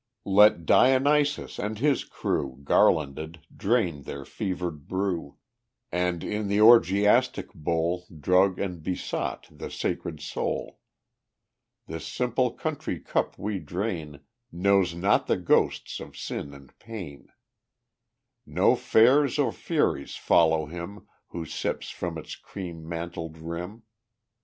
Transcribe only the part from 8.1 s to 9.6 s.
Drug and besot